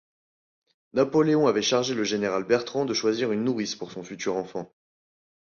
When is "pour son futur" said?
3.75-4.35